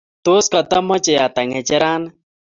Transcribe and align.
tos 0.25 0.45
katamachei 0.53 1.19
ata 1.25 1.41
ngecherani 1.47 2.09